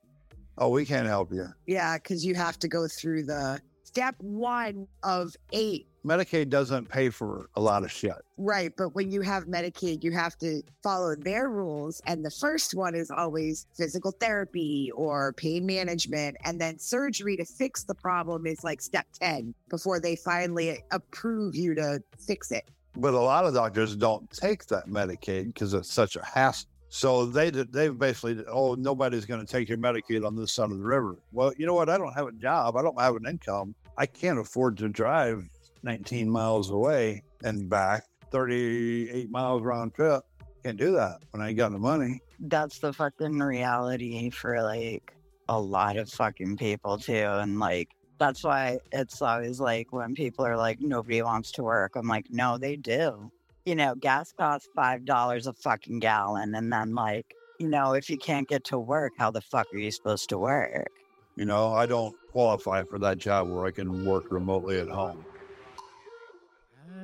[0.59, 1.47] Oh, we can't help you.
[1.67, 5.87] Yeah, because you have to go through the step one of eight.
[6.05, 8.17] Medicaid doesn't pay for a lot of shit.
[8.37, 8.73] Right.
[8.77, 12.01] But when you have Medicaid, you have to follow their rules.
[12.07, 16.37] And the first one is always physical therapy or pain management.
[16.45, 21.55] And then surgery to fix the problem is like step 10 before they finally approve
[21.55, 22.69] you to fix it.
[22.97, 26.69] But a lot of doctors don't take that Medicaid because it's such a hassle.
[26.95, 30.77] So they they basically, oh, nobody's going to take your Medicaid on this side of
[30.77, 31.17] the river.
[31.33, 31.89] Well, you know what?
[31.89, 32.77] I don't have a job.
[32.77, 33.75] I don't have an income.
[33.97, 35.49] I can't afford to drive
[35.83, 40.23] 19 miles away and back 38 miles round trip.
[40.65, 42.21] Can't do that when I ain't got the money.
[42.39, 45.15] That's the fucking reality for like
[45.49, 47.13] a lot of fucking people too.
[47.13, 51.97] And like, that's why it's always like when people are like, nobody wants to work.
[51.97, 53.31] I'm like, no, they do.
[53.65, 56.55] You know, gas costs $5 a fucking gallon.
[56.55, 59.79] And then, like, you know, if you can't get to work, how the fuck are
[59.79, 60.89] you supposed to work?
[61.37, 65.25] You know, I don't qualify for that job where I can work remotely at home.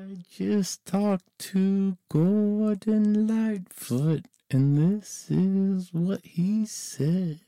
[0.08, 7.40] I just talked to Gordon Lightfoot, and this is what he said.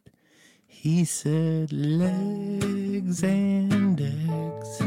[0.66, 4.82] He said, legs and eggs,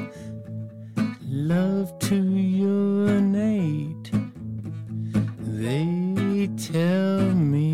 [1.23, 4.11] love to urinate.
[5.39, 7.73] They tell me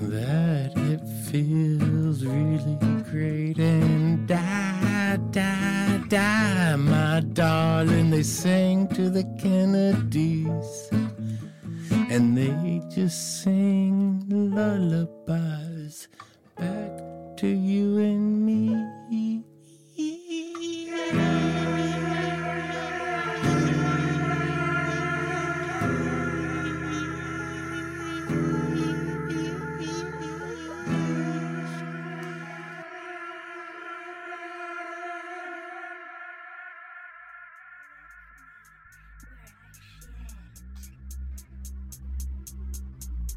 [0.00, 2.76] that it feels really
[3.10, 5.77] great and die, die,
[6.08, 8.10] die, my darling.
[8.10, 10.88] They sang to the Kennedys
[12.10, 16.08] and they just sing lullabies
[16.56, 18.97] back to you and me.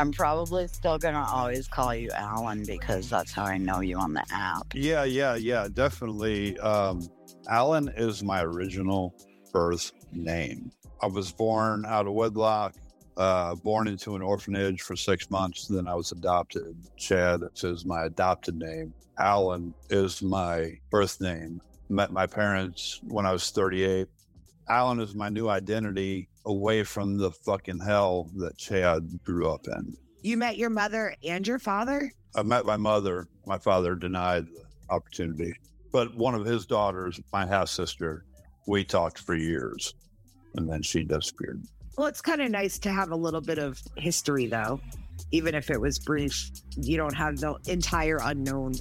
[0.02, 4.14] I'm probably still gonna always call you Alan because that's how I know you on
[4.14, 4.66] the app.
[4.74, 6.58] Yeah, yeah, yeah, definitely.
[6.58, 7.08] Um,
[7.48, 9.14] Alan is my original
[9.54, 10.72] birth name.
[11.04, 12.74] I was born out of wedlock,
[13.16, 15.68] uh, born into an orphanage for six months.
[15.68, 16.76] Then I was adopted.
[16.98, 18.96] Chad is my adopted name.
[19.20, 21.62] Alan is my birth name.
[21.90, 24.08] Met my parents when I was 38.
[24.68, 29.96] Alan is my new identity away from the fucking hell that Chad grew up in.
[30.22, 32.12] You met your mother and your father?
[32.36, 33.28] I met my mother.
[33.46, 35.54] My father denied the opportunity.
[35.92, 38.26] But one of his daughters, my half sister,
[38.68, 39.94] we talked for years
[40.56, 41.64] and then she disappeared.
[41.98, 44.80] Well, it's kind of nice to have a little bit of history, though.
[45.32, 48.74] Even if it was brief, you don't have the entire unknown.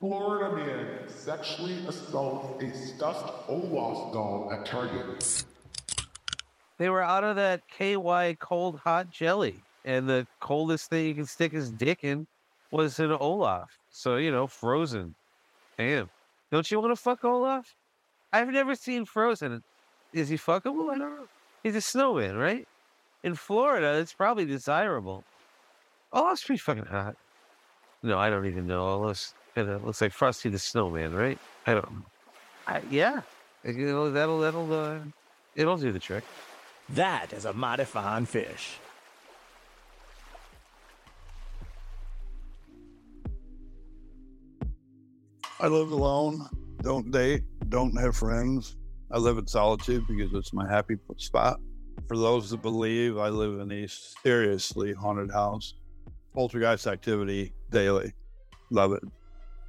[0.00, 5.44] Florida man sexually assaults a stuffed Olaf doll at Target.
[6.78, 11.26] They were out of that KY cold hot jelly, and the coldest thing you can
[11.26, 12.26] stick his dick in
[12.70, 13.78] was an Olaf.
[13.90, 15.14] So you know, Frozen.
[15.76, 16.08] Damn,
[16.50, 17.74] don't you want to fuck Olaf?
[18.32, 19.62] I've never seen Frozen.
[20.14, 20.90] Is he fuckable?
[20.90, 21.28] I don't know.
[21.62, 22.66] He's a snowman, right?
[23.22, 25.24] In Florida, it's probably desirable.
[26.10, 27.16] Olaf's pretty fucking hot.
[28.02, 28.88] No, I don't even know.
[28.88, 31.38] Olaf's kind of looks like Frosty the Snowman, right?
[31.66, 32.02] I don't know.
[32.66, 33.22] I, yeah,
[33.64, 34.98] you know, that'll that'll uh,
[35.54, 36.24] it'll do the trick.
[36.90, 38.78] That is a mighty fine fish.
[45.58, 46.48] I live alone,
[46.82, 48.76] don't date, don't have friends.
[49.10, 51.60] I live in solitude because it's my happy spot.
[52.08, 55.74] For those that believe, I live in a seriously haunted house.
[56.34, 58.14] Poltergeist activity daily.
[58.70, 59.02] Love it.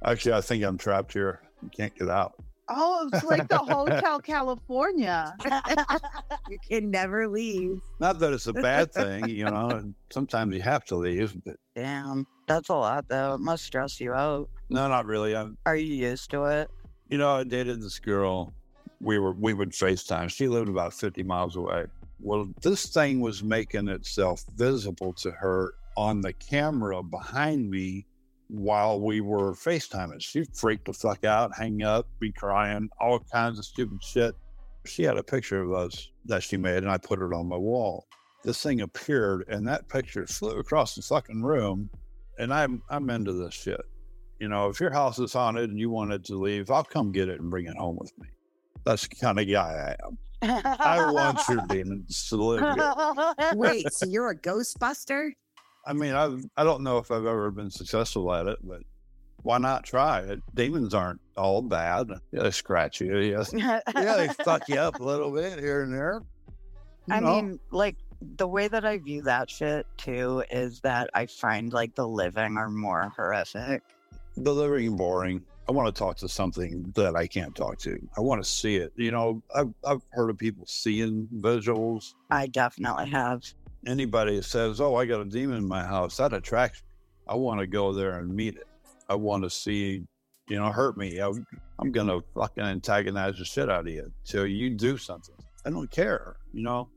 [0.04, 1.40] Actually, I think I'm trapped here.
[1.62, 2.34] You can't get out.
[2.68, 5.34] Oh, it's like the Hotel California.
[6.48, 7.80] you can never leave.
[8.00, 9.92] Not that it's a bad thing, you know.
[10.10, 13.34] Sometimes you have to leave, but Damn, that's a lot though.
[13.34, 14.48] It must stress you out.
[14.70, 15.36] no, not really.
[15.36, 16.70] I'm, Are you used to it?
[17.08, 18.54] you know, I dated this girl.
[19.00, 20.30] We were we would FaceTime.
[20.30, 21.86] She lived about 50 miles away.
[22.20, 28.06] Well, this thing was making itself visible to her on the camera behind me
[28.52, 30.20] while we were FaceTiming.
[30.20, 34.34] She freaked the fuck out, hang up, be crying, all kinds of stupid shit.
[34.84, 37.56] She had a picture of us that she made, and I put it on my
[37.56, 38.06] wall.
[38.44, 41.88] This thing appeared, and that picture flew across the fucking room.
[42.38, 43.80] And I'm I'm into this shit.
[44.38, 47.28] You know, if your house is haunted and you wanted to leave, I'll come get
[47.28, 48.26] it and bring it home with me.
[48.84, 50.18] That's the kind of guy I am.
[50.42, 53.54] I want your demons to live here.
[53.54, 55.30] Wait, so you're a Ghostbuster?
[55.84, 58.82] I mean, I I don't know if I've ever been successful at it, but
[59.42, 60.40] why not try it?
[60.54, 62.08] Demons aren't all bad.
[62.30, 63.18] Yeah, they scratch you.
[63.18, 63.52] Yes.
[63.52, 63.80] Yeah,
[64.16, 66.22] they fuck you up a little bit here and there.
[67.08, 67.34] You I know?
[67.42, 67.96] mean, like
[68.36, 72.56] the way that I view that shit too is that I find like the living
[72.56, 73.82] are more horrific.
[74.36, 75.42] the living boring.
[75.68, 77.98] I want to talk to something that I can't talk to.
[78.16, 78.92] I want to see it.
[78.96, 82.14] You know, I've, I've heard of people seeing visuals.
[82.30, 83.42] I definitely have.
[83.86, 86.88] Anybody says, "Oh, I got a demon in my house," that attracts me.
[87.28, 88.66] I want to go there and meet it.
[89.08, 90.04] I want to see,
[90.48, 91.20] you know, hurt me.
[91.20, 91.32] I,
[91.78, 95.34] I'm gonna fucking antagonize the shit out of you till you do something.
[95.64, 96.36] I don't care.
[96.52, 96.88] You know,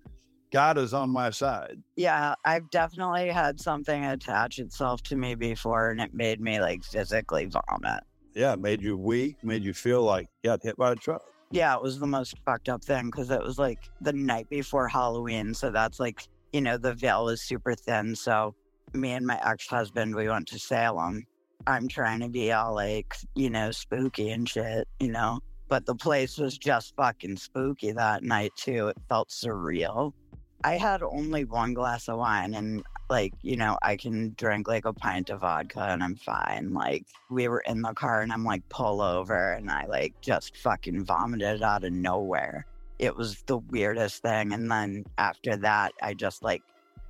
[0.51, 1.81] God is on my side.
[1.95, 6.83] Yeah, I've definitely had something attach itself to me before and it made me like
[6.83, 8.03] physically vomit.
[8.33, 11.23] Yeah, it made you weak, made you feel like you got hit by a truck.
[11.51, 14.87] Yeah, it was the most fucked up thing because it was like the night before
[14.87, 15.53] Halloween.
[15.53, 18.15] So that's like, you know, the veil is super thin.
[18.15, 18.55] So
[18.93, 21.25] me and my ex husband, we went to Salem.
[21.67, 25.95] I'm trying to be all like, you know, spooky and shit, you know, but the
[25.95, 28.89] place was just fucking spooky that night too.
[28.89, 30.13] It felt surreal.
[30.63, 34.85] I had only one glass of wine and like, you know, I can drink like
[34.85, 36.73] a pint of vodka and I'm fine.
[36.73, 40.57] Like we were in the car and I'm like pull over and I like just
[40.57, 42.65] fucking vomited out of nowhere.
[42.99, 44.53] It was the weirdest thing.
[44.53, 46.61] And then after that, I just like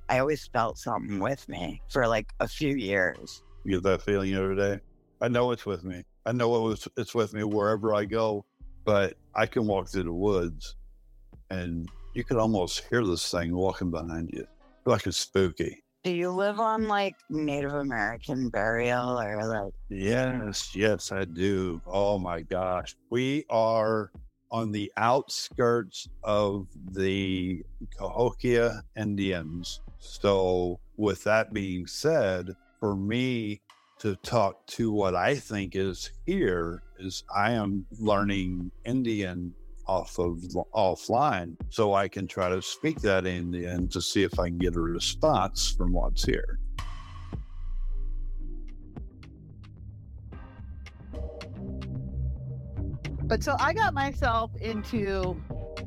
[0.08, 3.42] I always felt something with me for like a few years.
[3.64, 4.80] You get that feeling every day.
[5.20, 6.04] I know it's with me.
[6.24, 8.44] I know it was, it's with me wherever I go,
[8.84, 10.76] but I can walk through the woods
[11.50, 14.46] and you could almost hear this thing walking behind you.
[14.84, 15.82] Like it's spooky.
[16.04, 21.80] Do you live on like Native American burial or like Yes, yes, I do.
[21.84, 22.94] Oh my gosh.
[23.10, 24.12] We are
[24.56, 27.62] on the outskirts of the
[27.98, 29.82] Cahokia Indians.
[29.98, 33.60] So, with that being said, for me
[33.98, 39.52] to talk to what I think is here is I am learning Indian
[39.86, 40.38] off of
[40.74, 44.74] offline so I can try to speak that Indian to see if I can get
[44.74, 46.58] a response from what's here.
[53.26, 55.36] But so I got myself into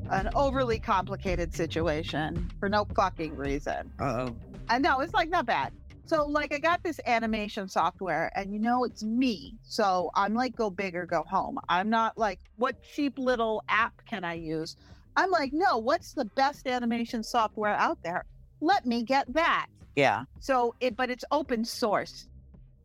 [0.09, 3.91] an overly complicated situation for no fucking reason.
[3.99, 4.35] Uh oh.
[4.69, 5.71] And no, it's like not bad.
[6.05, 9.55] So like I got this animation software and you know it's me.
[9.63, 11.59] So I'm like go big or go home.
[11.69, 14.75] I'm not like what cheap little app can I use?
[15.15, 18.25] I'm like, no, what's the best animation software out there?
[18.59, 19.67] Let me get that.
[19.95, 20.23] Yeah.
[20.41, 22.27] So it but it's open source.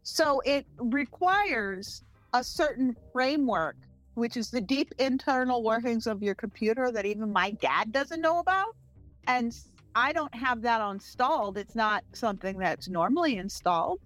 [0.04, 3.76] So it requires a certain framework,
[4.14, 8.38] which is the deep internal workings of your computer that even my dad doesn't know
[8.38, 8.74] about.
[9.26, 9.56] And
[9.94, 11.56] I don't have that installed.
[11.58, 14.00] It's not something that's normally installed.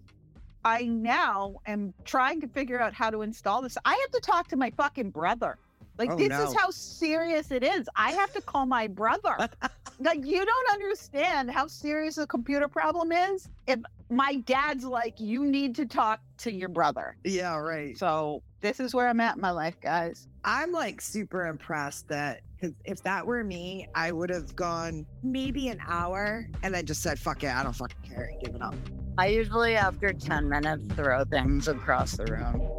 [0.65, 3.79] I now am trying to figure out how to install this.
[3.85, 5.57] I have to talk to my fucking brother.
[5.99, 6.45] Like Oh, this no.
[6.45, 7.89] is how serious it is.
[7.97, 9.37] I have to call my brother.
[9.99, 13.49] like you don't understand how serious the computer problem is.
[13.67, 13.81] If
[14.11, 17.17] my dad's like, you need to talk to your brother.
[17.25, 17.97] Yeah, right.
[17.99, 20.27] So this is where I'm at in my life, guys.
[20.45, 25.69] I'm like super impressed that because if that were me, I would have gone maybe
[25.69, 28.75] an hour and then just said, fuck it, I don't fucking care and given up.
[29.17, 32.79] I usually after 10 minutes throw things across the room.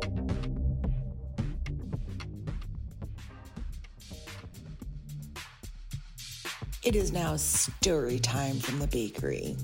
[6.84, 9.56] It is now story time from the bakery.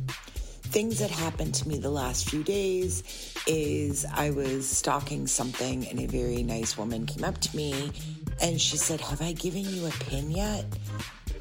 [0.76, 3.01] Things that happened to me the last few days
[3.47, 7.93] is I was stalking something and a very nice woman came up to me
[8.41, 10.65] and she said, Have I given you a pin yet?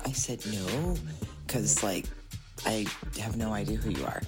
[0.07, 0.95] I said, No,
[1.45, 2.05] because like
[2.65, 2.87] I
[3.19, 4.23] have no idea who you are.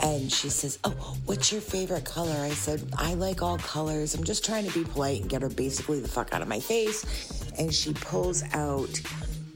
[0.00, 2.30] And she says, Oh, what's your favorite color?
[2.30, 4.14] I said, I like all colors.
[4.14, 6.60] I'm just trying to be polite and get her basically the fuck out of my
[6.60, 7.50] face.
[7.58, 9.00] And she pulls out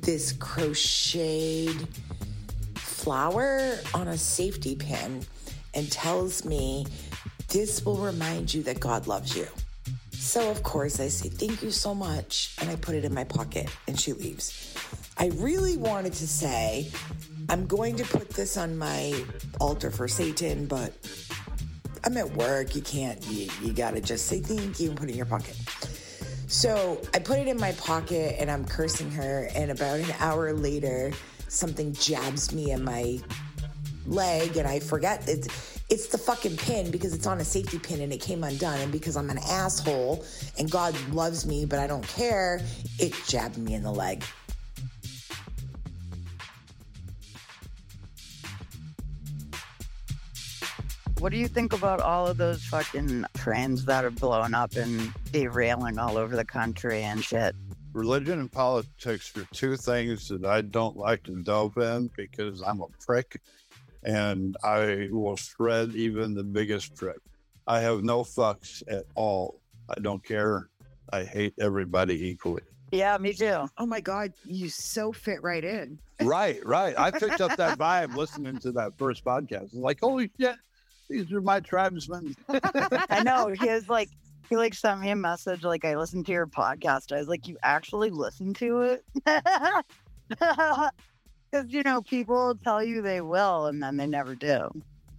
[0.01, 1.87] this crocheted
[3.07, 5.25] flower on a safety pin
[5.75, 6.85] and tells me,
[7.47, 9.47] This will remind you that God loves you.
[10.11, 12.57] So, of course, I say, Thank you so much.
[12.61, 14.75] And I put it in my pocket and she leaves.
[15.17, 16.91] I really wanted to say,
[17.49, 19.15] I'm going to put this on my
[19.61, 20.93] altar for Satan, but
[22.03, 22.75] I'm at work.
[22.75, 25.55] You can't, you, you gotta just say thank you and put it in your pocket.
[26.49, 29.49] So I put it in my pocket and I'm cursing her.
[29.55, 31.13] And about an hour later,
[31.49, 33.21] something jabs me in my
[34.07, 35.49] leg and I forget it's
[35.89, 38.91] it's the fucking pin because it's on a safety pin and it came undone and
[38.91, 40.25] because I'm an asshole
[40.59, 42.61] and God loves me but I don't care,
[42.99, 44.25] it jabbed me in the leg.
[51.19, 55.13] What do you think about all of those fucking trains that are blowing up and
[55.33, 57.57] derailing all over the country and shit?
[57.97, 62.83] Religion and politics are two things that I don't like to delve in because I'm
[62.83, 63.41] a prick
[64.03, 67.17] and I will shred even the biggest prick.
[67.67, 69.63] I have no fucks at all.
[69.89, 70.69] I don't care.
[71.11, 72.65] I hate everybody equally.
[72.93, 73.67] Yeah, me too.
[73.79, 75.99] Oh my God, you so fit right in.
[76.21, 76.95] Right, right.
[76.99, 79.71] I picked up that vibe listening to that first podcast.
[79.73, 80.57] Like, holy shit,
[81.09, 82.37] these are my tribesmen.
[82.51, 83.55] I know.
[83.59, 84.11] He was like,
[84.49, 87.13] he like sent me a message like, I listened to your podcast.
[87.13, 89.05] I was like, you actually listen to it?
[90.29, 94.69] Because, you know, people tell you they will and then they never do.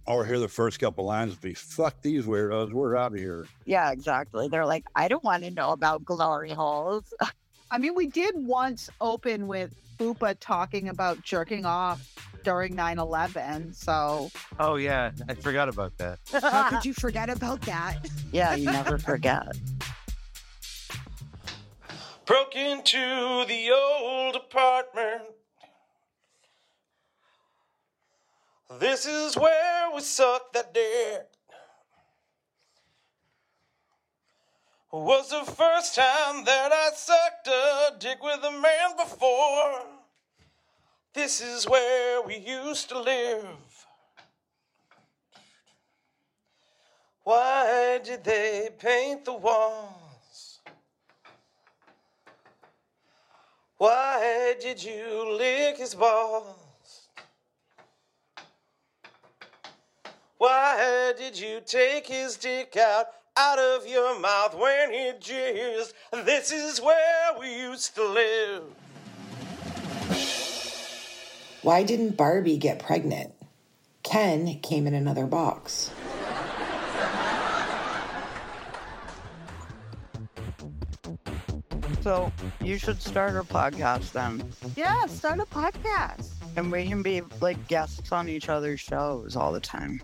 [0.06, 3.46] Or hear the first couple lines be, fuck these weirdos, we're out of here.
[3.64, 4.46] Yeah, exactly.
[4.48, 7.12] They're like, I don't want to know about glory holes.
[7.70, 12.14] I mean, we did once open with Fupa talking about jerking off
[12.48, 13.74] during 9 11.
[13.74, 16.18] So, Oh yeah, I forgot about that.
[16.32, 18.08] How could you forget about that?
[18.32, 19.54] yeah, you never forget.
[22.24, 25.24] Broke into the old apartment.
[28.80, 31.26] This is where we sucked that dick.
[34.90, 39.97] Was the first time that I sucked a dick with a man before.
[41.18, 43.44] This is where we used to live.
[47.24, 50.60] Why did they paint the walls?
[53.78, 57.08] Why did you lick his balls?
[60.36, 63.06] Why did you take his dick out
[63.36, 65.94] out of your mouth when he jizzed?
[66.24, 68.62] This is where we used to live.
[71.68, 73.34] Why didn't Barbie get pregnant?
[74.02, 75.90] Ken came in another box.
[82.00, 84.50] So you should start a podcast then.
[84.76, 86.30] Yeah, start a podcast.
[86.56, 90.00] And we can be like guests on each other's shows all the time.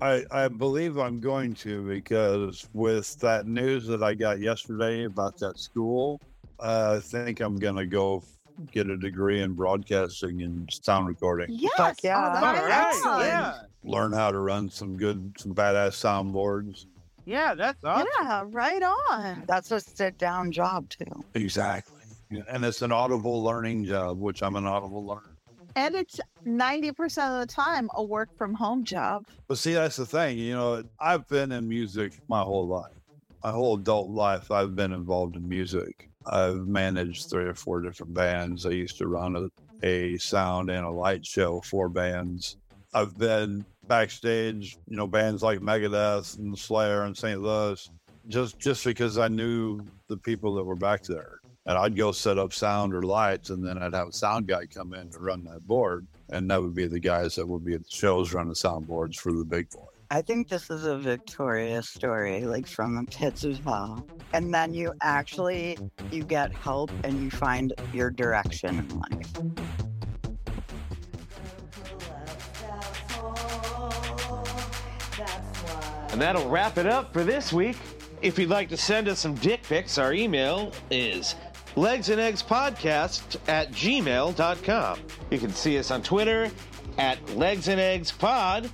[0.00, 5.36] I, I believe I'm going to because with that news that I got yesterday about
[5.38, 6.20] that school,
[6.60, 8.22] uh, I think I'm going to go
[8.72, 11.48] get a degree in broadcasting and sound recording.
[11.50, 11.72] Yes.
[11.78, 12.18] Oh, yeah.
[12.18, 13.26] Oh, that's All right, excellent.
[13.26, 13.58] Yeah.
[13.84, 16.86] Learn how to run some good, some badass soundboards.
[17.24, 18.08] Yeah, that's awesome.
[18.20, 19.44] Yeah, right on.
[19.46, 21.04] That's a sit down job too.
[21.34, 22.02] Exactly.
[22.48, 25.36] And it's an audible learning job, which I'm an audible learner.
[25.76, 29.26] And it's 90% of the time a work from home job.
[29.46, 30.38] But see, that's the thing.
[30.38, 32.92] You know, I've been in music my whole life.
[33.44, 36.10] My whole adult life, I've been involved in music.
[36.28, 38.66] I've managed three or four different bands.
[38.66, 42.56] I used to run a, a sound and a light show for bands.
[42.94, 47.40] I've been backstage, you know, bands like Megadeth and Slayer and St.
[47.40, 47.90] Louis,
[48.28, 51.40] just just because I knew the people that were back there.
[51.66, 54.64] And I'd go set up sound or lights, and then I'd have a sound guy
[54.64, 56.06] come in to run that board.
[56.30, 59.18] And that would be the guys that would be at the shows running sound boards
[59.18, 59.84] for the big boy.
[60.10, 64.06] I think this is a Victoria story, like from the pits of hell.
[64.32, 65.76] And then you actually
[66.10, 69.30] you get help and you find your direction in life.
[76.10, 77.76] And that'll wrap it up for this week.
[78.22, 81.34] If you'd like to send us some dick pics, our email is
[81.76, 84.98] legsandeggspodcast at gmail.com.
[85.30, 86.50] You can see us on Twitter
[86.96, 88.70] at Legs and Eggs Pod,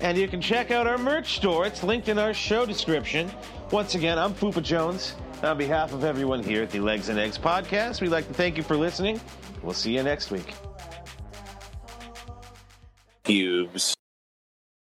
[0.00, 1.66] and you can check out our merch store.
[1.66, 3.30] It's linked in our show description.
[3.70, 5.14] Once again, I'm Fupa Jones.
[5.42, 8.56] On behalf of everyone here at the Legs and Eggs Podcast, we'd like to thank
[8.56, 9.20] you for listening.
[9.62, 10.54] We'll see you next week.
[13.24, 13.97] Cubes.